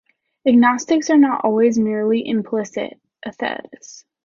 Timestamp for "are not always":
1.11-1.77